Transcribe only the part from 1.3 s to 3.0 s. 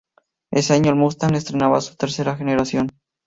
estrenaba su tercera generación.